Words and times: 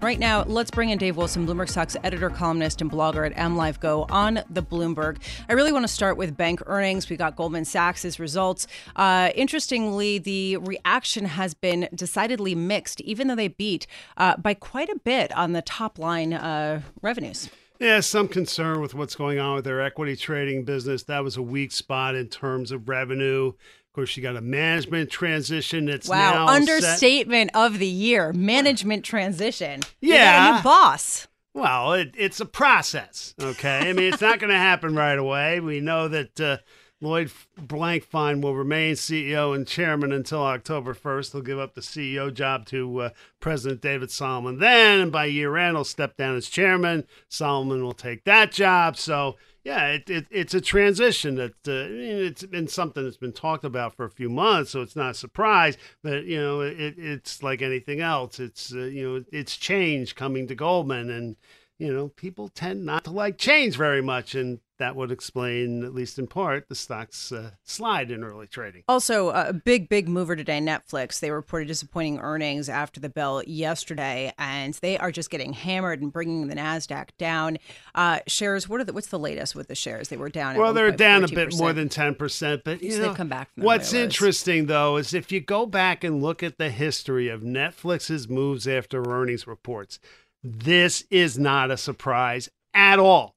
Right 0.00 0.20
now, 0.20 0.44
let's 0.44 0.70
bring 0.70 0.90
in 0.90 0.98
Dave 0.98 1.16
Wilson, 1.16 1.44
Bloomberg 1.44 1.68
Stocks 1.68 1.96
editor, 2.04 2.30
columnist, 2.30 2.80
and 2.80 2.88
blogger 2.88 3.26
at 3.26 3.34
MLIV 3.34 3.80
GO 3.80 4.06
on 4.08 4.44
the 4.48 4.62
Bloomberg. 4.62 5.16
I 5.48 5.54
really 5.54 5.72
want 5.72 5.82
to 5.82 5.92
start 5.92 6.16
with 6.16 6.36
bank 6.36 6.62
earnings. 6.66 7.10
We 7.10 7.16
got 7.16 7.34
Goldman 7.34 7.64
Sachs' 7.64 8.20
results. 8.20 8.68
Uh, 8.94 9.30
interestingly, 9.34 10.18
the 10.18 10.58
reaction 10.58 11.24
has 11.24 11.52
been 11.52 11.88
decidedly 11.92 12.54
mixed, 12.54 13.00
even 13.00 13.26
though 13.26 13.34
they 13.34 13.48
beat 13.48 13.88
uh, 14.16 14.36
by 14.36 14.54
quite 14.54 14.88
a 14.88 15.00
bit 15.00 15.36
on 15.36 15.52
the 15.52 15.62
top 15.62 15.98
line 15.98 16.32
uh, 16.32 16.82
revenues. 17.02 17.50
Yeah, 17.80 17.98
some 18.00 18.28
concern 18.28 18.80
with 18.80 18.94
what's 18.94 19.16
going 19.16 19.40
on 19.40 19.56
with 19.56 19.64
their 19.64 19.80
equity 19.80 20.14
trading 20.14 20.64
business. 20.64 21.04
That 21.04 21.24
was 21.24 21.36
a 21.36 21.42
weak 21.42 21.72
spot 21.72 22.14
in 22.14 22.28
terms 22.28 22.70
of 22.70 22.88
revenue 22.88 23.52
course, 23.98 24.16
you 24.16 24.22
got 24.22 24.36
a 24.36 24.40
management 24.40 25.10
transition 25.10 25.86
that's 25.86 26.08
wow 26.08 26.46
understatement 26.46 27.50
set. 27.52 27.60
of 27.60 27.80
the 27.80 27.86
year. 27.86 28.32
Management 28.32 29.04
transition. 29.04 29.80
Yeah, 30.00 30.56
new 30.56 30.62
boss. 30.62 31.26
Well, 31.52 31.94
it, 31.94 32.14
it's 32.16 32.38
a 32.38 32.46
process. 32.46 33.34
Okay, 33.40 33.90
I 33.90 33.92
mean 33.92 34.12
it's 34.12 34.22
not 34.22 34.38
going 34.38 34.52
to 34.52 34.56
happen 34.56 34.94
right 34.94 35.18
away. 35.18 35.58
We 35.58 35.80
know 35.80 36.06
that 36.06 36.40
uh, 36.40 36.58
Lloyd 37.00 37.32
Blankfein 37.60 38.40
will 38.40 38.54
remain 38.54 38.94
CEO 38.94 39.52
and 39.52 39.66
chairman 39.66 40.12
until 40.12 40.42
October 40.42 40.94
1st. 40.94 41.32
He'll 41.32 41.42
give 41.42 41.58
up 41.58 41.74
the 41.74 41.80
CEO 41.80 42.32
job 42.32 42.66
to 42.66 43.00
uh, 43.00 43.10
President 43.40 43.80
David 43.80 44.12
Solomon 44.12 44.58
then, 44.58 45.00
and 45.00 45.10
by 45.10 45.24
year 45.24 45.56
end, 45.56 45.76
he'll 45.76 45.82
step 45.82 46.16
down 46.16 46.36
as 46.36 46.48
chairman. 46.48 47.04
Solomon 47.28 47.82
will 47.82 47.94
take 47.94 48.22
that 48.24 48.52
job. 48.52 48.96
So 48.96 49.36
yeah, 49.68 49.88
it, 49.88 50.08
it, 50.08 50.26
it's 50.30 50.54
a 50.54 50.62
transition 50.62 51.34
that 51.34 51.52
uh, 51.68 51.92
it's 51.92 52.42
been 52.44 52.68
something 52.68 53.04
that's 53.04 53.18
been 53.18 53.34
talked 53.34 53.64
about 53.64 53.94
for 53.94 54.06
a 54.06 54.10
few 54.10 54.30
months, 54.30 54.70
so 54.70 54.80
it's 54.80 54.96
not 54.96 55.10
a 55.10 55.14
surprise. 55.14 55.76
But 56.02 56.24
you 56.24 56.40
know, 56.40 56.62
it, 56.62 56.94
it's 56.96 57.42
like 57.42 57.60
anything 57.60 58.00
else. 58.00 58.40
It's 58.40 58.72
uh, 58.72 58.84
you 58.84 59.06
know, 59.06 59.24
it's 59.30 59.58
change 59.58 60.14
coming 60.14 60.46
to 60.46 60.54
Goldman, 60.54 61.10
and 61.10 61.36
you 61.78 61.92
know, 61.92 62.08
people 62.08 62.48
tend 62.48 62.86
not 62.86 63.04
to 63.04 63.10
like 63.10 63.36
change 63.36 63.76
very 63.76 64.00
much, 64.00 64.34
and 64.34 64.60
that 64.78 64.96
would 64.96 65.10
explain, 65.10 65.84
at 65.84 65.94
least 65.94 66.18
in 66.18 66.26
part, 66.26 66.68
the 66.68 66.74
stock's 66.74 67.32
uh, 67.32 67.50
slide 67.64 68.10
in 68.10 68.24
early 68.24 68.46
trading. 68.46 68.82
Also, 68.88 69.30
a 69.30 69.52
big, 69.52 69.88
big 69.88 70.08
mover 70.08 70.36
today, 70.36 70.60
Netflix. 70.60 71.20
They 71.20 71.30
reported 71.30 71.68
disappointing 71.68 72.20
earnings 72.20 72.68
after 72.68 73.00
the 73.00 73.08
bell 73.08 73.42
yesterday, 73.46 74.32
and 74.38 74.74
they 74.74 74.98
are 74.98 75.10
just 75.10 75.30
getting 75.30 75.52
hammered 75.52 76.00
and 76.00 76.12
bringing 76.12 76.48
the 76.48 76.54
Nasdaq 76.54 77.10
down. 77.18 77.58
Uh, 77.94 78.20
shares, 78.26 78.68
what 78.68 78.80
are 78.80 78.84
the, 78.84 78.92
what's 78.92 79.08
the 79.08 79.18
latest 79.18 79.54
with 79.54 79.68
the 79.68 79.74
shares? 79.74 80.08
They 80.08 80.16
were 80.16 80.28
down. 80.28 80.56
Well, 80.56 80.72
they're 80.72 80.90
down 80.90 81.24
a 81.24 81.28
bit 81.28 81.56
more 81.56 81.72
than 81.72 81.88
ten 81.88 82.14
percent, 82.14 82.62
but 82.64 82.82
you 82.82 82.92
so 82.92 82.98
know, 82.98 83.06
they've 83.08 83.16
come 83.16 83.28
back. 83.28 83.50
what's 83.56 83.92
interesting 83.92 84.66
though 84.66 84.96
is 84.96 85.14
if 85.14 85.32
you 85.32 85.40
go 85.40 85.66
back 85.66 86.04
and 86.04 86.22
look 86.22 86.42
at 86.42 86.58
the 86.58 86.70
history 86.70 87.28
of 87.28 87.42
Netflix's 87.42 88.28
moves 88.28 88.66
after 88.66 89.02
earnings 89.08 89.46
reports, 89.46 89.98
this 90.42 91.04
is 91.10 91.38
not 91.38 91.70
a 91.70 91.76
surprise 91.76 92.48
at 92.74 92.98
all 92.98 93.34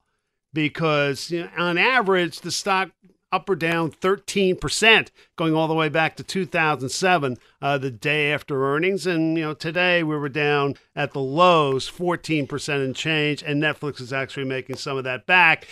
because 0.54 1.32
you 1.32 1.42
know, 1.42 1.50
on 1.58 1.78
average 1.78 2.42
the 2.42 2.52
stock 2.52 2.92
up 3.32 3.50
or 3.50 3.56
down 3.56 3.92
13% 3.92 5.10
going 5.38 5.56
all 5.56 5.68
the 5.68 5.74
way 5.74 5.88
back 5.88 6.16
to 6.18 6.24
2007 6.24 7.38
uh, 7.62 7.78
the 7.78 7.92
day 7.92 8.34
after 8.34 8.66
earnings 8.66 9.08
and 9.08 9.38
you 9.38 9.44
know 9.44 9.54
today 9.54 10.04
we 10.04 10.18
were 10.18 10.30
down 10.30 10.76
at 10.96 11.14
the 11.14 11.20
lows 11.20 11.90
14% 11.90 12.84
and 12.84 12.96
change 12.96 13.42
and 13.42 13.64
netflix 13.64 14.02
is 14.02 14.12
actually 14.12 14.46
making 14.46 14.76
some 14.76 14.98
of 14.98 15.06
that 15.06 15.26
back 15.26 15.66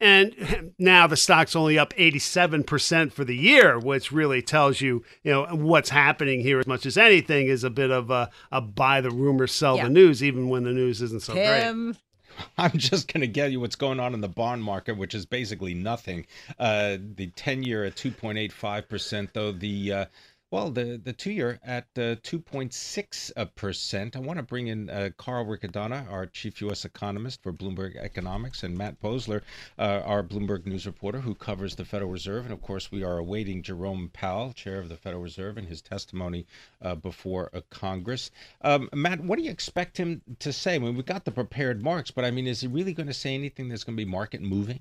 and 0.00 0.74
now 0.78 1.06
the 1.06 1.16
stock's 1.16 1.56
only 1.56 1.78
up 1.78 1.94
87% 1.94 3.12
for 3.12 3.24
the 3.24 3.36
year, 3.36 3.78
which 3.78 4.12
really 4.12 4.42
tells 4.42 4.80
you, 4.80 5.04
you 5.22 5.32
know, 5.32 5.46
what's 5.52 5.90
happening 5.90 6.40
here 6.40 6.58
as 6.58 6.66
much 6.66 6.86
as 6.86 6.98
anything 6.98 7.46
is 7.46 7.64
a 7.64 7.70
bit 7.70 7.90
of 7.90 8.10
a, 8.10 8.30
a 8.52 8.60
buy 8.60 9.00
the 9.00 9.10
rumor, 9.10 9.46
sell 9.46 9.76
yeah. 9.76 9.84
the 9.84 9.90
news, 9.90 10.22
even 10.22 10.48
when 10.48 10.64
the 10.64 10.72
news 10.72 11.00
isn't 11.02 11.22
so 11.22 11.34
Tim, 11.34 11.92
great. 11.92 11.96
I'm 12.58 12.76
just 12.78 13.12
going 13.12 13.20
to 13.20 13.26
get 13.28 13.50
you 13.52 13.60
what's 13.60 13.76
going 13.76 14.00
on 14.00 14.14
in 14.14 14.20
the 14.20 14.28
bond 14.28 14.62
market, 14.62 14.96
which 14.96 15.14
is 15.14 15.26
basically 15.26 15.74
nothing. 15.74 16.26
Uh, 16.58 16.98
the 17.16 17.28
10 17.36 17.62
year 17.62 17.84
at 17.84 17.96
2.85%, 17.96 19.28
though 19.32 19.52
the 19.52 19.92
uh, 19.92 20.04
well, 20.56 20.70
the, 20.70 20.98
the 21.04 21.12
two 21.12 21.32
year 21.32 21.60
at 21.62 21.84
uh, 21.96 22.16
2.6%. 22.24 24.16
I 24.16 24.18
want 24.18 24.38
to 24.38 24.42
bring 24.42 24.68
in 24.68 24.88
uh, 24.88 25.10
Carl 25.18 25.44
Riccadonna, 25.44 26.10
our 26.10 26.24
chief 26.24 26.62
U.S. 26.62 26.86
economist 26.86 27.42
for 27.42 27.52
Bloomberg 27.52 27.94
Economics, 27.96 28.62
and 28.62 28.74
Matt 28.74 28.98
Boesler, 29.02 29.42
uh, 29.78 30.00
our 30.06 30.22
Bloomberg 30.22 30.64
News 30.64 30.86
reporter 30.86 31.20
who 31.20 31.34
covers 31.34 31.74
the 31.74 31.84
Federal 31.84 32.10
Reserve. 32.10 32.44
And 32.44 32.54
of 32.54 32.62
course, 32.62 32.90
we 32.90 33.04
are 33.04 33.18
awaiting 33.18 33.62
Jerome 33.62 34.08
Powell, 34.14 34.54
chair 34.54 34.78
of 34.78 34.88
the 34.88 34.96
Federal 34.96 35.22
Reserve, 35.22 35.58
and 35.58 35.68
his 35.68 35.82
testimony 35.82 36.46
uh, 36.80 36.94
before 36.94 37.50
Congress. 37.68 38.30
Um, 38.62 38.88
Matt, 38.94 39.20
what 39.20 39.38
do 39.38 39.44
you 39.44 39.50
expect 39.50 39.98
him 39.98 40.22
to 40.38 40.54
say? 40.54 40.76
I 40.76 40.78
mean, 40.78 40.96
we 40.96 41.02
got 41.02 41.26
the 41.26 41.32
prepared 41.32 41.82
marks, 41.82 42.10
but 42.10 42.24
I 42.24 42.30
mean, 42.30 42.46
is 42.46 42.62
he 42.62 42.66
really 42.66 42.94
going 42.94 43.08
to 43.08 43.12
say 43.12 43.34
anything 43.34 43.68
that's 43.68 43.84
going 43.84 43.94
to 43.94 44.02
be 44.02 44.10
market 44.10 44.40
moving? 44.40 44.80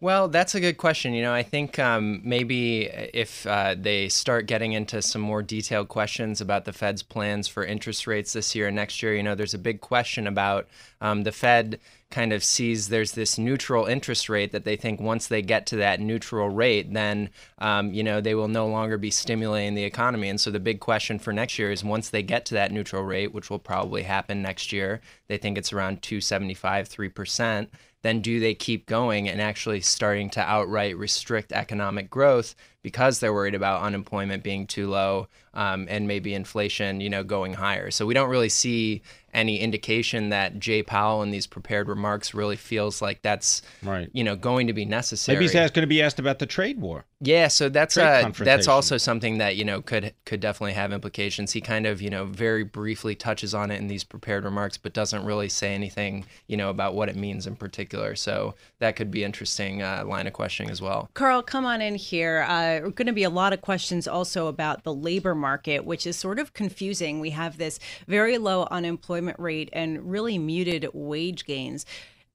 Well, 0.00 0.28
that's 0.28 0.54
a 0.54 0.60
good 0.60 0.76
question. 0.76 1.14
You 1.14 1.22
know, 1.22 1.32
I 1.32 1.42
think 1.42 1.78
um, 1.78 2.20
maybe 2.24 2.82
if 2.82 3.46
uh, 3.46 3.74
they 3.78 4.08
start 4.10 4.46
getting 4.46 4.72
into 4.72 5.00
some 5.00 5.22
more 5.22 5.42
detailed 5.42 5.88
questions 5.88 6.42
about 6.42 6.66
the 6.66 6.74
Fed's 6.74 7.02
plans 7.02 7.48
for 7.48 7.64
interest 7.64 8.06
rates 8.06 8.34
this 8.34 8.54
year 8.54 8.66
and 8.66 8.76
next 8.76 9.02
year, 9.02 9.14
you 9.14 9.22
know, 9.22 9.34
there's 9.34 9.54
a 9.54 9.58
big 9.58 9.80
question 9.80 10.26
about 10.26 10.68
um, 11.00 11.22
the 11.22 11.32
Fed 11.32 11.80
kind 12.10 12.32
of 12.32 12.44
sees 12.44 12.88
there's 12.88 13.12
this 13.12 13.38
neutral 13.38 13.86
interest 13.86 14.28
rate 14.28 14.52
that 14.52 14.64
they 14.64 14.76
think 14.76 15.00
once 15.00 15.26
they 15.28 15.42
get 15.42 15.66
to 15.66 15.76
that 15.76 16.00
neutral 16.00 16.48
rate, 16.48 16.92
then 16.92 17.30
um, 17.58 17.92
you 17.92 18.04
know 18.04 18.20
they 18.20 18.34
will 18.34 18.46
no 18.46 18.68
longer 18.68 18.98
be 18.98 19.10
stimulating 19.10 19.74
the 19.74 19.84
economy. 19.84 20.28
And 20.28 20.40
so 20.40 20.50
the 20.50 20.60
big 20.60 20.80
question 20.80 21.18
for 21.18 21.32
next 21.32 21.58
year 21.58 21.72
is 21.72 21.82
once 21.82 22.10
they 22.10 22.22
get 22.22 22.44
to 22.46 22.54
that 22.54 22.70
neutral 22.70 23.02
rate, 23.02 23.32
which 23.32 23.50
will 23.50 23.58
probably 23.58 24.02
happen 24.02 24.42
next 24.42 24.72
year, 24.72 25.00
they 25.28 25.38
think 25.38 25.58
it's 25.58 25.72
around 25.72 26.02
275, 26.02 26.88
three 26.88 27.08
percent 27.08 27.70
then 28.04 28.20
do 28.20 28.38
they 28.38 28.54
keep 28.54 28.84
going 28.84 29.30
and 29.30 29.40
actually 29.40 29.80
starting 29.80 30.28
to 30.28 30.40
outright 30.40 30.96
restrict 30.96 31.52
economic 31.52 32.10
growth 32.10 32.54
because 32.84 33.18
they're 33.18 33.32
worried 33.32 33.54
about 33.54 33.80
unemployment 33.80 34.42
being 34.42 34.66
too 34.66 34.90
low 34.90 35.26
um, 35.54 35.86
and 35.88 36.06
maybe 36.06 36.34
inflation, 36.34 37.00
you 37.00 37.08
know, 37.08 37.24
going 37.24 37.54
higher. 37.54 37.90
So 37.90 38.04
we 38.04 38.12
don't 38.12 38.28
really 38.28 38.50
see 38.50 39.02
any 39.32 39.58
indication 39.58 40.28
that 40.28 40.58
Jay 40.60 40.82
Powell 40.82 41.22
in 41.22 41.30
these 41.30 41.46
prepared 41.46 41.88
remarks 41.88 42.34
really 42.34 42.56
feels 42.56 43.02
like 43.02 43.20
that's 43.22 43.62
right. 43.82 44.08
you 44.12 44.22
know 44.22 44.36
going 44.36 44.68
to 44.68 44.72
be 44.72 44.84
necessary. 44.84 45.36
Maybe 45.36 45.44
he's 45.46 45.52
going 45.52 45.72
to 45.72 45.86
be 45.86 46.00
asked 46.00 46.20
about 46.20 46.38
the 46.38 46.46
trade 46.46 46.80
war. 46.80 47.04
Yeah, 47.20 47.48
so 47.48 47.68
that's 47.68 47.96
uh, 47.96 48.30
that's 48.38 48.68
also 48.68 48.96
something 48.96 49.38
that 49.38 49.56
you 49.56 49.64
know 49.64 49.82
could 49.82 50.14
could 50.24 50.40
definitely 50.40 50.74
have 50.74 50.92
implications. 50.92 51.52
He 51.52 51.60
kind 51.60 51.86
of 51.86 52.00
you 52.00 52.10
know 52.10 52.26
very 52.26 52.62
briefly 52.62 53.14
touches 53.14 53.54
on 53.54 53.70
it 53.70 53.80
in 53.80 53.88
these 53.88 54.04
prepared 54.04 54.44
remarks, 54.44 54.76
but 54.76 54.92
doesn't 54.92 55.24
really 55.24 55.48
say 55.48 55.74
anything 55.74 56.26
you 56.46 56.56
know 56.56 56.70
about 56.70 56.94
what 56.94 57.08
it 57.08 57.16
means 57.16 57.46
in 57.46 57.56
particular. 57.56 58.14
So 58.14 58.54
that 58.78 58.94
could 58.94 59.10
be 59.10 59.24
interesting 59.24 59.82
uh, 59.82 60.04
line 60.06 60.26
of 60.26 60.32
questioning 60.32 60.70
as 60.70 60.80
well. 60.80 61.10
Carl, 61.14 61.42
come 61.42 61.64
on 61.66 61.82
in 61.82 61.96
here. 61.96 62.46
Uh, 62.48 62.73
going 62.80 63.06
to 63.06 63.12
be 63.12 63.24
a 63.24 63.30
lot 63.30 63.52
of 63.52 63.60
questions 63.60 64.06
also 64.06 64.46
about 64.46 64.84
the 64.84 64.94
labor 64.94 65.34
market, 65.34 65.84
which 65.84 66.06
is 66.06 66.16
sort 66.16 66.38
of 66.38 66.52
confusing. 66.52 67.20
We 67.20 67.30
have 67.30 67.58
this 67.58 67.78
very 68.06 68.38
low 68.38 68.66
unemployment 68.70 69.38
rate 69.38 69.70
and 69.72 70.10
really 70.10 70.38
muted 70.38 70.88
wage 70.92 71.44
gains. 71.44 71.86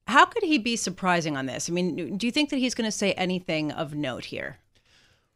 How 0.06 0.24
could 0.24 0.42
he 0.42 0.58
be 0.58 0.76
surprising 0.76 1.36
on 1.36 1.46
this? 1.46 1.68
I 1.68 1.72
mean, 1.72 2.16
do 2.16 2.26
you 2.26 2.32
think 2.32 2.50
that 2.50 2.56
he's 2.56 2.74
going 2.74 2.88
to 2.88 2.92
say 2.92 3.12
anything 3.12 3.70
of 3.70 3.94
note 3.94 4.26
here? 4.26 4.58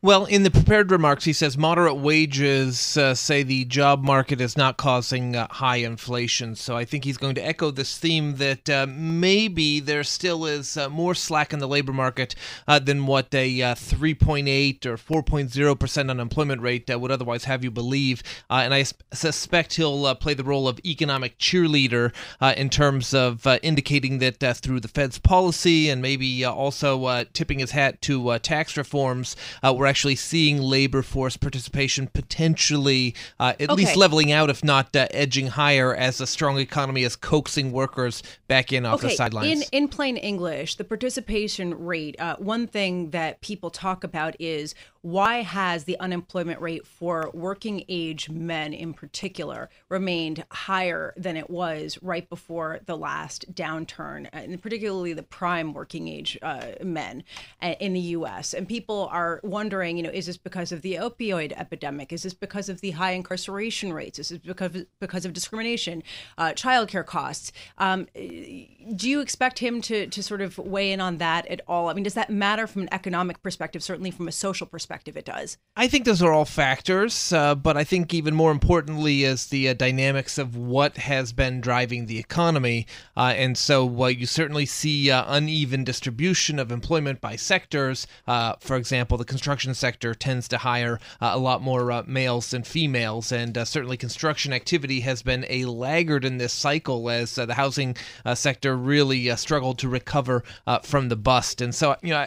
Well, 0.05 0.27
in 0.27 0.43
the 0.43 0.51
prepared 0.51 0.91
remarks, 0.91 1.25
he 1.25 1.33
says 1.33 1.57
moderate 1.57 1.97
wages 1.97 2.95
uh, 2.99 3.15
say 3.15 3.43
the 3.43 3.65
job 3.65 4.05
market 4.05 4.39
is 4.39 4.55
not 4.55 4.77
causing 4.77 5.35
uh, 5.35 5.49
high 5.51 5.77
inflation. 5.77 6.57
So 6.57 6.77
I 6.77 6.85
think 6.85 7.05
he's 7.05 7.17
going 7.17 7.37
to 7.37 7.41
echo 7.41 7.71
this 7.71 7.97
theme 7.97 8.37
that 8.37 8.69
uh, 8.69 8.87
maybe 8.87 9.81
there 9.81 10.05
still 10.05 10.45
is 10.45 10.77
uh, 10.77 10.91
more 10.91 11.15
slack 11.15 11.55
in 11.55 11.59
the 11.59 11.67
labor 11.67 11.95
market 11.95 12.35
uh, 12.69 12.81
than 12.81 13.07
what 13.07 13.33
a 13.33 13.61
3.8 13.61 14.85
uh, 14.85 14.91
or 14.91 14.99
4.0% 14.99 16.11
unemployment 16.11 16.61
rate 16.61 16.91
would 16.95 17.11
otherwise 17.11 17.45
have 17.45 17.65
you 17.65 17.71
believe. 17.71 18.23
and 18.51 18.75
I 18.75 18.85
suspect 19.15 19.77
he'll 19.77 20.15
play 20.17 20.35
the 20.35 20.45
role 20.45 20.69
of 20.69 20.81
economic 20.85 21.39
cheerleader 21.39 22.13
in 22.59 22.69
terms 22.69 23.15
of 23.15 23.47
indicating 23.63 24.19
that 24.19 24.59
through 24.59 24.81
the 24.81 24.89
Fed's 24.89 25.19
policy 25.19 25.89
and 25.89 26.03
maybe 26.03 26.45
also 26.45 27.25
tipping 27.33 27.61
his 27.61 27.71
hat 27.71 28.03
to 28.03 28.39
tax 28.41 28.77
reforms, 28.77 29.35
we're 29.63 29.94
actually 29.95 30.17
seeing 30.17 30.61
labor 30.61 31.03
force 31.03 31.37
participation 31.37 32.09
potentially 32.09 33.15
uh, 33.39 33.53
at 33.61 33.71
okay. 33.71 33.75
least 33.75 33.97
leveling 33.97 34.33
out, 34.33 34.51
if 34.51 34.65
not 34.65 34.97
uh, 34.97 35.07
edging 35.13 35.47
higher, 35.47 35.95
as 35.95 36.21
a 36.21 36.27
strong 36.27 36.59
economy 36.59 37.05
is 37.05 37.15
coaxing 37.15 37.71
workers 37.71 38.21
back 38.49 38.73
in 38.73 38.85
off 38.85 38.99
okay. 38.99 39.11
the 39.11 39.15
sidelines. 39.15 39.63
In 39.71 39.85
in 39.85 39.87
plain 39.87 40.17
English, 40.17 40.75
the 40.75 40.83
participation 40.83 41.79
rate. 41.79 42.17
Uh, 42.19 42.35
one 42.41 42.67
thing 42.67 43.11
that 43.11 43.41
people 43.41 43.71
talk 43.71 44.03
about 44.03 44.35
is 44.41 44.75
why 45.05 45.43
has 45.43 45.85
the 45.85 46.01
unemployment 46.01 46.59
rate 46.63 46.87
for 46.87 47.31
working 47.35 47.85
age 47.91 48.31
men 48.31 48.73
in 48.73 48.95
particular 48.95 49.69
remained 49.91 50.43
higher 50.51 51.13
than 51.19 51.37
it 51.37 51.51
was 51.51 51.99
right 52.01 52.27
before 52.31 52.81
the 52.87 52.97
last 52.97 53.55
downturn, 53.55 54.27
and 54.33 54.63
particularly 54.63 55.13
the 55.13 55.23
prime 55.23 55.75
working 55.75 56.09
age 56.09 56.39
uh, 56.41 56.69
men 56.83 57.23
uh, 57.61 57.75
in 57.81 57.93
the 57.93 58.01
U.S. 58.01 58.55
And 58.55 58.67
people 58.67 59.07
are 59.13 59.41
wondering, 59.45 59.84
you 59.85 60.03
know, 60.03 60.11
is 60.11 60.27
this 60.27 60.37
because 60.37 60.73
of 60.73 60.83
the 60.83 60.95
opioid 60.95 61.53
epidemic? 61.53 62.13
Is 62.13 62.23
this 62.23 62.35
because 62.35 62.69
of 62.69 62.81
the 62.81 62.93
high 62.93 63.13
incarceration 63.13 63.93
rates? 63.93 64.19
Is 64.19 64.31
this 64.31 64.39
because 64.39 64.75
of, 64.75 64.87
because 65.01 65.25
of 65.25 65.33
discrimination, 65.33 66.03
uh, 66.39 66.51
childcare 66.51 67.07
costs? 67.07 67.53
Um, 67.79 68.07
do 68.15 69.09
you 69.09 69.21
expect 69.21 69.59
him 69.59 69.81
to 69.83 70.07
to 70.07 70.23
sort 70.23 70.41
of 70.41 70.59
weigh 70.59 70.93
in 70.93 71.01
on 71.01 71.19
that 71.19 71.47
at 71.47 71.61
all? 71.69 71.89
I 71.89 71.95
mean, 71.95 72.05
does 72.05 72.15
that 72.15 72.31
matter 72.31 72.67
from 72.67 72.83
an 72.83 72.89
economic 72.93 73.43
perspective? 73.43 73.83
Certainly, 73.83 74.13
from 74.13 74.29
a 74.29 74.33
social 74.33 74.67
perspective 74.67 75.17
it 75.17 75.25
does. 75.25 75.59
I 75.77 75.89
think 75.89 76.05
those 76.05 76.23
are 76.23 76.33
all 76.33 76.45
factors, 76.45 77.33
uh, 77.33 77.55
but 77.55 77.77
I 77.77 77.85
think 77.85 78.15
even 78.15 78.35
more 78.35 78.51
importantly 78.51 79.25
is 79.25 79.47
the 79.47 79.69
uh, 79.69 79.75
dynamics 79.75 80.39
of 80.39 80.57
what 80.57 80.97
has 80.97 81.33
been 81.33 81.61
driving 81.61 82.07
the 82.07 82.19
economy. 82.19 82.87
Uh, 83.17 83.35
and 83.37 83.59
so 83.59 84.03
uh, 84.03 84.07
you 84.07 84.27
certainly 84.27 84.67
see 84.67 85.11
uh, 85.11 85.25
uneven 85.27 85.85
distribution 85.85 86.59
of 86.59 86.71
employment 86.71 87.21
by 87.21 87.37
sectors. 87.37 88.07
Uh, 88.27 88.55
for 88.61 88.77
example, 88.77 89.19
the 89.19 89.25
construction 89.25 89.74
sector 89.75 90.15
tends 90.15 90.49
to 90.49 90.59
hire 90.59 90.99
a 91.21 91.39
lot 91.39 91.63
more 91.63 92.03
males 92.07 92.51
than 92.51 92.63
females, 92.63 93.33
and 93.33 93.57
certainly 93.67 93.97
construction 93.97 94.53
activity 94.53 95.01
has 95.01 95.23
been 95.23 95.45
a 95.49 95.65
laggard 95.65 96.25
in 96.25 96.39
this 96.39 96.53
cycle 96.53 97.11
as 97.11 97.35
the 97.35 97.55
housing 97.55 97.97
sector 98.35 98.77
really 98.77 99.35
struggled 99.37 99.79
to 99.79 99.89
recover 99.89 100.45
from 100.83 101.09
the 101.09 101.17
bust. 101.17 101.61
And 101.61 101.75
so, 101.75 101.97
you 102.03 102.11
know, 102.11 102.27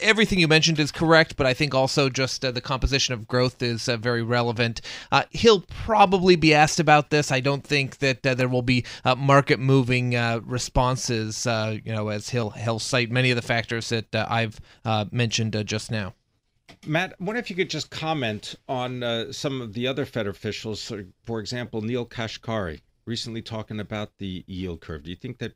everything 0.00 0.38
you 0.38 0.48
mentioned 0.48 0.78
is 0.78 0.92
correct, 0.92 1.36
but 1.36 1.46
I 1.46 1.54
think 1.54 1.74
also 1.74 2.08
just 2.08 2.44
uh, 2.44 2.50
the 2.50 2.60
composition 2.60 3.14
of 3.14 3.28
growth 3.28 3.62
is 3.62 3.88
uh, 3.88 3.96
very 3.96 4.22
relevant. 4.22 4.80
Uh, 5.10 5.24
he'll 5.30 5.62
probably 5.62 6.36
be 6.36 6.54
asked 6.54 6.80
about 6.80 7.10
this. 7.10 7.30
I 7.30 7.40
don't 7.40 7.64
think 7.64 7.98
that 7.98 8.26
uh, 8.26 8.34
there 8.34 8.48
will 8.48 8.62
be 8.62 8.84
uh, 9.04 9.14
market 9.14 9.60
moving 9.60 10.14
uh, 10.14 10.40
responses. 10.44 11.46
you 11.46 11.92
know, 11.92 12.08
as 12.08 12.30
he'll 12.30 12.50
he'll 12.50 12.78
cite 12.78 13.10
many 13.10 13.30
of 13.30 13.36
the 13.36 13.42
factors 13.42 13.88
that 13.90 14.06
I've 14.14 14.60
mentioned 15.12 15.60
just 15.66 15.90
now. 15.90 16.14
Matt, 16.86 17.14
I 17.20 17.24
wonder 17.24 17.38
if 17.38 17.50
you 17.50 17.56
could 17.56 17.70
just 17.70 17.90
comment 17.90 18.54
on 18.68 19.32
some 19.32 19.60
of 19.60 19.72
the 19.72 19.86
other 19.86 20.04
Fed 20.04 20.26
officials. 20.26 20.92
For 21.24 21.40
example, 21.40 21.82
Neel 21.82 22.06
Kashkari 22.06 22.80
recently 23.04 23.42
talking 23.42 23.80
about 23.80 24.18
the 24.18 24.44
yield 24.46 24.80
curve. 24.80 25.02
Do 25.02 25.10
you 25.10 25.16
think 25.16 25.38
that 25.38 25.54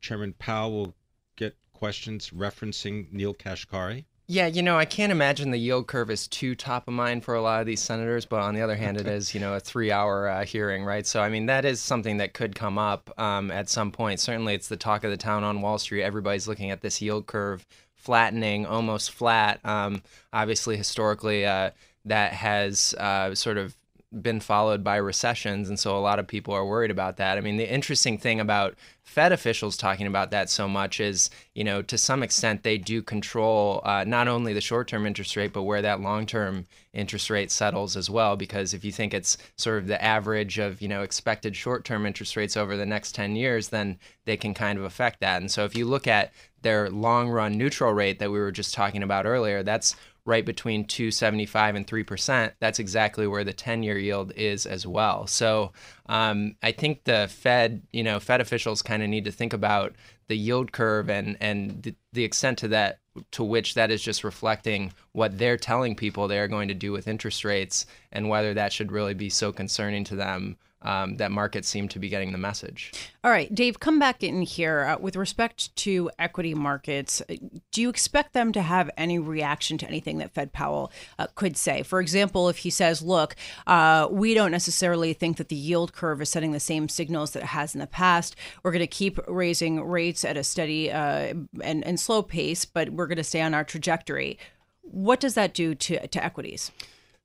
Chairman 0.00 0.34
Powell 0.38 0.72
will 0.72 0.94
get 1.36 1.56
questions 1.72 2.30
referencing 2.30 3.12
Neel 3.12 3.34
Kashkari? 3.34 4.04
Yeah, 4.26 4.46
you 4.46 4.62
know, 4.62 4.78
I 4.78 4.84
can't 4.84 5.10
imagine 5.10 5.50
the 5.50 5.58
yield 5.58 5.88
curve 5.88 6.08
is 6.08 6.28
too 6.28 6.54
top 6.54 6.86
of 6.86 6.94
mind 6.94 7.24
for 7.24 7.34
a 7.34 7.42
lot 7.42 7.60
of 7.62 7.66
these 7.66 7.80
senators, 7.80 8.26
but 8.26 8.40
on 8.40 8.54
the 8.54 8.60
other 8.60 8.76
hand, 8.76 8.96
it 8.96 9.08
is, 9.08 9.34
you 9.34 9.40
know, 9.40 9.54
a 9.54 9.60
three 9.60 9.90
hour 9.90 10.28
uh, 10.28 10.44
hearing, 10.44 10.84
right? 10.84 11.04
So, 11.04 11.20
I 11.20 11.28
mean, 11.28 11.46
that 11.46 11.64
is 11.64 11.80
something 11.80 12.18
that 12.18 12.32
could 12.32 12.54
come 12.54 12.78
up 12.78 13.10
um, 13.18 13.50
at 13.50 13.68
some 13.68 13.90
point. 13.90 14.20
Certainly, 14.20 14.54
it's 14.54 14.68
the 14.68 14.76
talk 14.76 15.02
of 15.02 15.10
the 15.10 15.16
town 15.16 15.42
on 15.42 15.62
Wall 15.62 15.78
Street. 15.78 16.04
Everybody's 16.04 16.46
looking 16.46 16.70
at 16.70 16.80
this 16.80 17.02
yield 17.02 17.26
curve 17.26 17.66
flattening, 18.00 18.66
almost 18.66 19.12
flat. 19.12 19.60
Um, 19.64 20.02
obviously, 20.32 20.76
historically, 20.76 21.46
uh, 21.46 21.70
that 22.04 22.32
has 22.32 22.94
uh, 22.98 23.34
sort 23.34 23.58
of 23.58 23.76
been 24.12 24.40
followed 24.40 24.82
by 24.82 24.96
recessions, 24.96 25.68
and 25.68 25.78
so 25.78 25.96
a 25.96 26.00
lot 26.00 26.18
of 26.18 26.26
people 26.26 26.52
are 26.52 26.66
worried 26.66 26.90
about 26.90 27.16
that. 27.18 27.38
I 27.38 27.40
mean, 27.40 27.56
the 27.56 27.72
interesting 27.72 28.18
thing 28.18 28.40
about 28.40 28.74
Fed 29.04 29.32
officials 29.32 29.76
talking 29.76 30.06
about 30.06 30.30
that 30.32 30.50
so 30.50 30.68
much 30.68 31.00
is, 31.00 31.30
you 31.54 31.62
know, 31.62 31.80
to 31.82 31.96
some 31.96 32.22
extent 32.22 32.62
they 32.62 32.76
do 32.78 33.02
control 33.02 33.80
uh, 33.84 34.04
not 34.04 34.28
only 34.28 34.52
the 34.52 34.60
short-term 34.60 35.06
interest 35.06 35.36
rate, 35.36 35.52
but 35.52 35.62
where 35.62 35.82
that 35.82 36.00
long-term 36.00 36.66
interest 36.92 37.30
rate 37.30 37.50
settles 37.50 37.96
as 37.96 38.10
well. 38.10 38.36
Because 38.36 38.74
if 38.74 38.84
you 38.84 38.92
think 38.92 39.14
it's 39.14 39.36
sort 39.56 39.78
of 39.78 39.86
the 39.86 40.02
average 40.02 40.58
of, 40.58 40.82
you 40.82 40.88
know, 40.88 41.02
expected 41.02 41.54
short-term 41.54 42.04
interest 42.04 42.36
rates 42.36 42.56
over 42.56 42.76
the 42.76 42.86
next 42.86 43.14
10 43.14 43.36
years, 43.36 43.68
then 43.68 43.98
they 44.24 44.36
can 44.36 44.54
kind 44.54 44.78
of 44.78 44.84
affect 44.84 45.20
that. 45.20 45.40
And 45.40 45.50
so 45.50 45.64
if 45.64 45.76
you 45.76 45.86
look 45.86 46.06
at 46.06 46.32
their 46.62 46.90
long-run 46.90 47.56
neutral 47.56 47.92
rate 47.92 48.18
that 48.18 48.30
we 48.30 48.38
were 48.38 48.52
just 48.52 48.74
talking 48.74 49.02
about 49.02 49.26
earlier, 49.26 49.62
that's 49.62 49.96
right 50.24 50.44
between 50.44 50.84
275 50.84 51.74
and 51.74 51.86
3%, 51.86 52.52
that's 52.60 52.78
exactly 52.78 53.26
where 53.26 53.44
the 53.44 53.52
10 53.52 53.82
year 53.82 53.98
yield 53.98 54.32
is 54.36 54.66
as 54.66 54.86
well. 54.86 55.26
So 55.26 55.72
um, 56.06 56.56
I 56.62 56.72
think 56.72 57.04
the 57.04 57.28
Fed, 57.30 57.82
you 57.92 58.02
know, 58.02 58.20
Fed 58.20 58.40
officials 58.40 58.82
kind 58.82 59.02
of 59.02 59.08
need 59.08 59.24
to 59.24 59.32
think 59.32 59.52
about 59.52 59.94
the 60.28 60.36
yield 60.36 60.72
curve 60.72 61.10
and, 61.10 61.36
and 61.40 61.82
the, 61.82 61.94
the 62.12 62.24
extent 62.24 62.58
to 62.58 62.68
that 62.68 62.98
to 63.32 63.42
which 63.42 63.74
that 63.74 63.90
is 63.90 64.00
just 64.00 64.22
reflecting 64.22 64.92
what 65.12 65.36
they're 65.36 65.56
telling 65.56 65.96
people 65.96 66.28
they 66.28 66.38
are 66.38 66.48
going 66.48 66.68
to 66.68 66.74
do 66.74 66.92
with 66.92 67.08
interest 67.08 67.44
rates 67.44 67.86
and 68.12 68.28
whether 68.28 68.54
that 68.54 68.72
should 68.72 68.92
really 68.92 69.14
be 69.14 69.28
so 69.28 69.52
concerning 69.52 70.04
to 70.04 70.14
them 70.14 70.56
um, 70.82 71.16
that 71.18 71.30
markets 71.30 71.68
seem 71.68 71.88
to 71.88 71.98
be 71.98 72.08
getting 72.08 72.32
the 72.32 72.38
message. 72.38 72.92
All 73.22 73.30
right, 73.30 73.54
Dave, 73.54 73.80
come 73.80 73.98
back 73.98 74.22
in 74.22 74.42
here. 74.42 74.84
Uh, 74.84 74.98
with 74.98 75.16
respect 75.16 75.74
to 75.76 76.10
equity 76.18 76.54
markets, 76.54 77.22
uh, 77.28 77.34
do 77.70 77.82
you 77.82 77.88
expect 77.88 78.32
them 78.32 78.52
to 78.52 78.62
have 78.62 78.90
any 78.96 79.18
reaction 79.18 79.76
to 79.78 79.86
anything 79.86 80.18
that 80.18 80.32
Fed 80.32 80.52
Powell 80.52 80.90
uh, 81.18 81.26
could 81.34 81.56
say? 81.56 81.82
For 81.82 82.00
example, 82.00 82.48
if 82.48 82.58
he 82.58 82.70
says, 82.70 83.02
look, 83.02 83.36
uh, 83.66 84.08
we 84.10 84.34
don't 84.34 84.50
necessarily 84.50 85.12
think 85.12 85.36
that 85.36 85.48
the 85.48 85.56
yield 85.56 85.92
curve 85.92 86.22
is 86.22 86.30
setting 86.30 86.52
the 86.52 86.60
same 86.60 86.88
signals 86.88 87.32
that 87.32 87.42
it 87.42 87.46
has 87.46 87.74
in 87.74 87.80
the 87.80 87.86
past. 87.86 88.36
We're 88.62 88.72
going 88.72 88.80
to 88.80 88.86
keep 88.86 89.18
raising 89.28 89.84
rates 89.84 90.24
at 90.24 90.36
a 90.36 90.44
steady 90.44 90.90
uh, 90.90 91.34
and, 91.62 91.84
and 91.84 92.00
slow 92.00 92.22
pace, 92.22 92.64
but 92.64 92.90
we're 92.90 93.06
going 93.06 93.18
to 93.18 93.24
stay 93.24 93.42
on 93.42 93.54
our 93.54 93.64
trajectory. 93.64 94.38
What 94.82 95.20
does 95.20 95.34
that 95.34 95.54
do 95.54 95.74
to, 95.74 96.06
to 96.08 96.24
equities? 96.24 96.72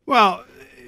Well, 0.06 0.44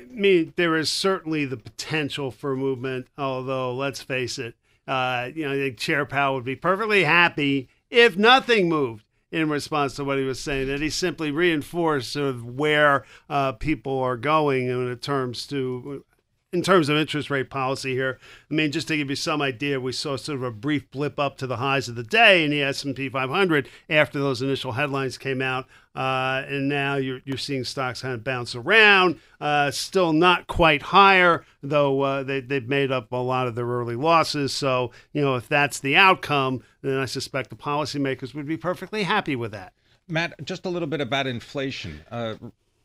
mean, 0.10 0.54
there 0.56 0.76
is 0.76 0.92
certainly 0.92 1.46
the 1.46 1.58
potential 1.58 2.32
for 2.32 2.56
movement, 2.56 3.08
although 3.18 3.74
let's 3.74 4.02
face 4.02 4.38
it, 4.38 4.56
uh, 4.88 5.30
you 5.34 5.48
know, 5.48 5.70
Chair 5.72 6.06
Powell 6.06 6.36
would 6.36 6.46
be 6.46 6.56
perfectly 6.56 7.04
happy 7.04 7.70
if 7.90 8.18
nothing 8.18 8.70
moved 8.70 9.04
in 9.32 9.50
response 9.50 9.96
to 9.96 10.04
what 10.04 10.18
he 10.18 10.24
was 10.24 10.40
saying, 10.40 10.68
that 10.68 10.80
he 10.80 10.90
simply 10.90 11.32
reinforced 11.32 12.14
sort 12.14 12.30
of 12.30 12.46
where 12.46 13.04
uh, 13.30 13.52
people 13.52 14.00
are 14.00 14.18
going 14.18 14.68
in 14.68 14.98
terms 15.00 15.46
to 15.48 16.06
in 16.54 16.62
terms 16.62 16.88
of 16.88 16.96
interest 16.96 17.30
rate 17.30 17.50
policy 17.50 17.94
here. 17.94 18.20
I 18.50 18.54
mean, 18.54 18.72
just 18.72 18.88
to 18.88 18.98
give 18.98 19.10
you 19.10 19.18
some 19.18 19.42
idea, 19.42 19.82
we 19.82 19.92
saw 19.92 20.16
sort 20.16 20.38
of 20.38 20.44
a 20.44 20.52
brief 20.52 20.90
blip 20.92 21.20
up 21.20 21.38
to 21.38 21.48
the 21.48 21.58
highs 21.58 21.90
of 21.90 21.96
the 21.96 22.04
day 22.04 22.46
in 22.46 22.52
the 22.52 22.64
S&P 22.64 23.10
500 23.10 23.68
after 23.90 24.20
those 24.20 24.42
initial 24.42 24.72
headlines 24.72 25.18
came 25.18 25.42
out. 25.42 25.68
Uh, 25.94 26.44
and 26.48 26.70
now 26.70 26.96
you're, 26.96 27.20
you're 27.26 27.38
seeing 27.38 27.64
stocks 27.64 28.02
kind 28.02 28.14
of 28.14 28.24
bounce 28.24 28.56
around. 28.56 29.20
Uh, 29.42 29.72
still 29.72 30.14
not 30.14 30.48
quite 30.48 30.82
higher, 30.82 31.44
though 31.62 32.02
uh, 32.02 32.24
they, 32.24 32.40
they've 32.40 32.70
made 32.70 32.92
up 32.92 33.12
a 33.12 33.18
lot 33.18 33.48
of 33.48 33.56
their 33.56 33.66
early 33.66 33.96
losses. 33.96 34.54
So, 34.54 34.92
you 35.12 35.22
know, 35.22 35.36
if 35.36 35.50
that's 35.50 35.80
the 35.80 35.98
outcome, 35.98 36.64
then 36.82 36.98
I 36.98 37.06
suspect 37.06 37.50
the 37.50 37.56
policymakers 37.56 38.34
would 38.34 38.48
be 38.48 38.58
perfectly 38.58 39.04
happy 39.04 39.36
with 39.36 39.52
that. 39.52 39.74
Matt, 40.08 40.46
just 40.46 40.66
a 40.66 40.70
little 40.70 40.88
bit 40.88 41.02
about 41.02 41.28
inflation. 41.28 42.00
Uh, 42.10 42.36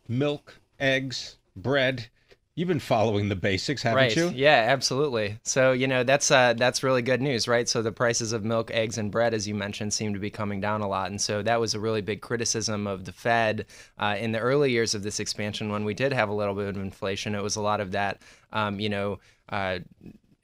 milk, 0.09 0.59
eggs, 0.81 1.37
bread 1.55 2.09
You've 2.55 2.69
been 2.69 2.81
following 2.81 3.31
the 3.31 3.37
basics, 3.37 3.83
haven't 3.83 3.97
right. 3.97 4.15
you? 4.15 4.29
Yeah, 4.29 4.67
absolutely. 4.69 5.39
So 5.43 5.73
you 5.73 5.87
know 5.87 6.05
that's 6.05 6.31
uh, 6.31 6.53
that's 6.53 6.83
really 6.83 7.01
good 7.01 7.23
news, 7.23 7.49
right? 7.49 7.67
So 7.67 7.81
the 7.81 7.93
prices 7.93 8.35
of 8.35 8.45
milk, 8.45 8.71
eggs, 8.71 8.99
and 8.99 9.11
bread, 9.11 9.33
as 9.33 9.49
you 9.49 9.55
mentioned, 9.55 9.95
seem 9.95 10.13
to 10.13 10.21
be 10.21 10.29
coming 10.29 10.61
down 10.61 10.83
a 10.83 10.89
lot, 10.89 11.11
and 11.11 11.19
so 11.19 11.41
that 11.43 11.61
was 11.61 11.73
a 11.73 11.81
really 11.81 12.03
big 12.03 12.21
criticism 12.21 12.87
of 12.87 13.07
the 13.07 13.13
Fed 13.13 13.65
uh, 13.99 14.17
in 14.19 14.33
the 14.33 14.39
early 14.39 14.71
years 14.71 14.95
of 14.95 15.03
this 15.03 15.19
expansion 15.19 15.73
when 15.73 15.87
we 15.87 15.95
did 15.95 16.13
have 16.13 16.29
a 16.29 16.35
little 16.35 16.55
bit 16.55 16.69
of 16.69 16.77
inflation. 16.77 17.35
It 17.35 17.43
was 17.43 17.57
a 17.57 17.63
lot 17.63 17.81
of 17.81 17.93
that, 17.93 18.21
um, 18.53 18.79
you 18.79 18.91
know. 18.91 19.19
Uh, 19.49 19.81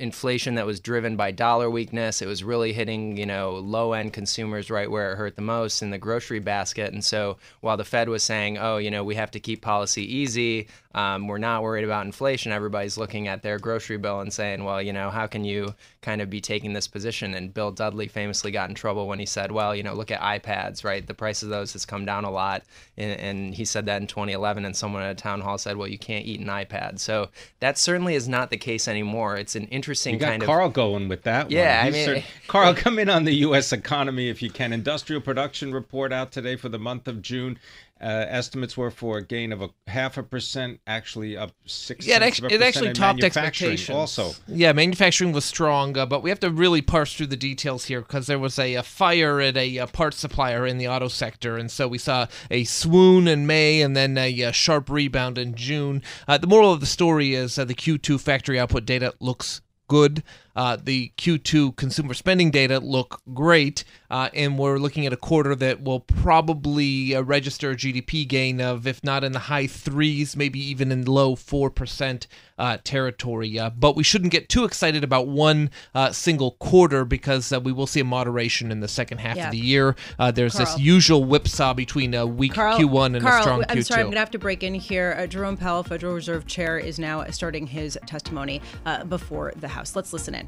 inflation 0.01 0.55
that 0.55 0.67
was 0.67 0.79
driven 0.79 1.17
by 1.17 1.33
dollar 1.33 1.69
weakness. 1.69 2.23
It 2.23 2.27
was 2.27 2.45
really 2.45 2.73
hitting, 2.73 3.17
you 3.17 3.27
know, 3.27 3.57
low 3.57 3.95
end 3.95 4.13
consumers 4.13 4.71
right 4.71 4.89
where 4.89 5.13
it 5.13 5.17
hurt 5.17 5.35
the 5.35 5.43
most 5.43 5.83
in 5.83 5.91
the 5.91 5.99
grocery 5.99 6.39
basket. 6.39 6.93
And 6.93 7.05
so 7.05 7.37
while 7.63 7.77
the 7.77 7.85
Fed 7.85 8.09
was 8.09 8.23
saying, 8.23 8.59
oh, 8.59 8.77
you 8.77 8.93
know, 8.93 9.03
we 9.03 9.17
have 9.17 9.33
to 9.33 9.41
keep 9.41 9.61
policy 9.61 10.03
easy, 10.03 10.69
um, 10.95 11.27
we're 11.27 11.39
not 11.39 11.65
worried 11.65 11.85
about 11.85 12.07
inflation, 12.07 12.53
everybody's 12.53 12.97
looking 12.97 13.27
at 13.27 13.43
their 13.43 13.59
grocery 13.59 13.99
bill 13.99 14.21
and 14.21 14.33
saying, 14.33 14.63
well, 14.63 14.81
you 14.81 14.93
know, 14.93 15.11
how 15.11 15.27
can 15.27 15.45
you 15.45 15.75
kind 16.01 16.23
of 16.23 16.31
be 16.31 16.41
taking 16.41 16.73
this 16.73 16.87
position? 16.87 17.35
And 17.35 17.53
Bill 17.53 17.73
Dudley 17.73 18.07
famously 18.07 18.53
got 18.53 18.69
in 18.69 18.77
trouble 18.77 19.09
when 19.09 19.19
he 19.19 19.27
said, 19.27 19.51
well, 19.51 19.75
you 19.75 19.83
know, 19.83 19.95
look 19.95 20.13
at 20.13 20.21
iPads, 20.21 20.85
right? 20.85 21.05
The 21.05 21.13
price 21.13 21.43
of 21.43 21.49
those 21.49 21.73
has 21.73 21.85
come 21.85 22.05
down 22.05 22.25
a 22.25 22.31
lot. 22.31 22.63
And, 22.97 23.21
and 23.21 23.55
he 23.55 23.65
said 23.65 23.87
that 23.87 24.01
in 24.01 24.07
2011, 24.07 24.65
and 24.65 24.77
someone 24.77 25.03
at 25.03 25.11
a 25.11 25.15
town 25.15 25.41
hall 25.41 25.59
said, 25.59 25.77
well, 25.77 25.89
you 25.89 25.99
can't 25.99 26.25
eat 26.25 26.41
an 26.41 26.47
iPad. 26.47 27.01
So 27.01 27.31
that 27.61 27.79
certainly 27.79 28.15
is 28.15 28.29
not 28.29 28.51
the 28.51 28.57
case 28.57 28.87
anymore. 28.89 29.37
It's 29.37 29.57
an 29.57 29.65
interesting 29.65 29.88
you 29.95 30.19
got 30.19 30.29
kind 30.31 30.43
Carl 30.43 30.69
of. 30.69 30.73
going 30.73 31.09
with 31.09 31.23
that 31.23 31.51
Yeah. 31.51 31.83
I 31.85 31.91
mean- 31.91 32.23
Carl, 32.49 32.75
come 32.75 32.99
in 32.99 33.09
on 33.11 33.25
the 33.25 33.35
U.S. 33.37 33.73
economy 33.73 34.29
if 34.29 34.41
you 34.43 34.51
can. 34.51 34.73
Industrial 34.73 35.21
production 35.21 35.73
report 35.73 36.13
out 36.13 36.33
today 36.33 36.57
for 36.57 36.69
the 36.69 36.79
month 36.79 37.07
of 37.07 37.21
June. 37.23 37.59
Uh, 38.01 38.25
estimates 38.29 38.77
were 38.77 38.93
for 38.93 39.19
a 39.19 39.25
gain 39.25 39.51
of 39.53 39.61
a 39.61 39.71
half 39.89 40.17
a 40.17 40.23
percent, 40.23 40.79
actually 40.87 41.37
up 41.37 41.51
six. 41.67 42.07
Yeah, 42.07 42.17
it, 42.17 42.21
tenths 42.21 42.39
actu- 42.39 42.47
of 42.47 42.53
a 42.53 42.55
it 42.55 42.63
actually 42.63 42.93
topped 42.93 43.25
expectations. 43.25 43.91
Also, 43.91 44.35
yeah, 44.47 44.73
manufacturing 44.73 45.33
was 45.33 45.45
strong, 45.45 45.99
uh, 45.99 46.07
but 46.07 46.23
we 46.23 46.31
have 46.31 46.39
to 46.41 46.51
really 46.51 46.81
parse 46.81 47.13
through 47.15 47.27
the 47.27 47.37
details 47.37 47.87
here 47.87 48.01
because 48.01 48.29
there 48.29 48.39
was 48.39 48.57
a, 48.57 48.75
a 48.75 48.85
fire 48.85 49.41
at 49.41 49.57
a, 49.57 49.81
uh 49.81 49.87
parts 49.89 50.19
supplier 50.19 50.65
in 50.65 50.79
the 50.79 50.87
auto 50.87 51.09
sector, 51.09 51.57
and 51.59 51.73
so 51.73 51.89
we 51.89 51.99
saw 51.99 52.27
a 52.53 52.63
swoon 52.63 53.27
in 53.27 53.49
May 53.49 53.83
and 53.83 53.97
then 53.97 54.17
a, 54.17 54.45
uh 54.45 54.53
sharp 54.53 54.89
rebound 54.89 55.37
in 55.37 55.57
June. 55.57 56.01
Uh, 56.29 56.39
the 56.39 56.47
moral 56.47 56.73
of 56.73 56.79
the 56.79 56.87
story 56.87 57.35
is 57.35 57.59
uh, 57.59 57.65
the 57.65 57.75
Q2 57.75 58.21
factory 58.21 58.61
output 58.61 58.87
data 58.87 59.13
looks 59.19 59.61
good. 59.89 60.23
Uh, 60.59 60.77
the 60.83 61.13
Q2 61.17 61.77
consumer 61.77 62.15
spending 62.15 62.51
data 62.51 62.81
look 62.81 63.23
great, 63.33 63.85
uh, 64.11 64.29
and 64.35 64.59
we're 64.59 64.79
looking 64.79 65.07
at 65.07 65.13
a 65.13 65.17
quarter 65.17 65.55
that 65.55 65.83
will 65.85 66.01
probably 66.01 67.15
uh, 67.15 67.23
register 67.23 67.71
a 67.71 67.77
GDP 67.77 68.27
gain 68.27 68.61
of, 68.61 68.85
if 68.85 69.05
not 69.05 69.23
in 69.23 69.31
the 69.31 69.39
high 69.39 69.69
threes, 69.69 70.35
maybe 70.37 70.59
even 70.59 70.91
in 70.91 71.05
low 71.05 71.37
four 71.37 71.71
percent 71.71 72.27
uh, 72.59 72.77
territory. 72.83 73.57
Uh, 73.57 73.71
but 73.71 73.95
we 73.95 74.03
shouldn't 74.03 74.33
get 74.33 74.49
too 74.49 74.65
excited 74.65 75.05
about 75.05 75.29
one 75.29 75.71
uh, 75.95 76.11
single 76.11 76.51
quarter 76.53 77.05
because 77.05 77.53
uh, 77.53 77.61
we 77.61 77.71
will 77.71 77.87
see 77.87 78.01
a 78.01 78.05
moderation 78.05 78.73
in 78.73 78.81
the 78.81 78.89
second 78.89 79.19
half 79.19 79.37
Yeah. 79.37 79.47
of 79.47 79.53
the 79.53 79.59
year. 79.59 79.95
Uh, 80.19 80.33
there's 80.33 80.55
this 80.55 80.77
usual 80.77 81.23
whipsaw 81.25 81.73
between 81.73 82.15
a 82.15 82.27
weak 82.27 82.55
Carl, 82.55 82.77
Q1 82.77 83.15
and 83.15 83.23
Carl, 83.23 83.39
a 83.39 83.43
strong 83.43 83.65
I'm 83.69 83.77
Q2. 83.77 83.85
sorry, 83.85 84.01
I'm 84.01 84.07
going 84.07 84.15
to 84.15 84.19
have 84.21 84.33
to 84.33 84.41
break 84.41 84.65
in 84.65 84.75
here. 84.75 85.15
Uh, 85.17 85.29
Jerome 85.29 85.57
Powell, 85.57 85.85
Federal 85.85 86.15
Reserve 86.15 86.47
Chair, 86.49 86.79
is 86.79 86.99
now 86.99 87.25
starting 87.31 87.69
his 87.69 87.97
testimony 88.07 88.61
uh, 88.85 89.05
before 89.05 89.53
the 89.55 89.69
House. 89.69 89.95
Let's 89.95 90.13
listen 90.13 90.35
in. 90.35 90.48